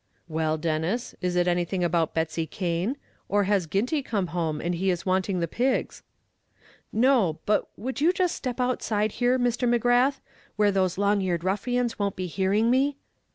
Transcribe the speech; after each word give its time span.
"Well, 0.27 0.57
Denis; 0.57 1.13
is 1.21 1.35
it 1.35 1.47
anything 1.47 1.83
about 1.83 2.15
Betsy 2.15 2.47
Cane? 2.47 2.97
or 3.29 3.43
has 3.43 3.67
Ginty 3.67 4.01
come 4.01 4.27
home, 4.33 4.59
and 4.59 4.73
is 4.73 4.79
he 5.03 5.07
wanting 5.07 5.41
the 5.41 5.47
pigs?" 5.47 6.01
"No, 6.91 7.37
but 7.45 7.67
would 7.77 8.01
you 8.01 8.11
just 8.11 8.33
step 8.33 8.59
outside 8.59 9.11
here, 9.11 9.37
Mr. 9.37 9.69
McGrath; 9.69 10.19
where 10.55 10.71
those 10.71 10.97
long 10.97 11.21
eared 11.21 11.43
ruffians 11.43 11.99
won't 11.99 12.15
be 12.15 12.25
hearing 12.25 12.71
me?" 12.71 12.97